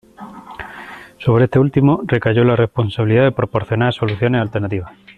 [1.19, 4.91] Sobre este último, recayó la responsabilidad de proporcionar soluciones alternativas.